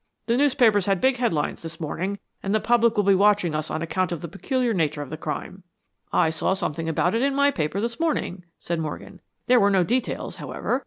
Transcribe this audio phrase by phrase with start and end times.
[0.25, 3.83] The newspapers had big headlines this morning, and the public will be watching us on
[3.83, 5.61] account of the peculiar nature of the crime."
[6.11, 9.21] "I saw something about it in my paper this morning," said Morgan.
[9.45, 10.79] "There were no details, however.